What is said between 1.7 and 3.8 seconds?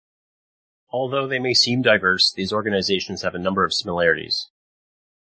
diverse, these organizations have a number of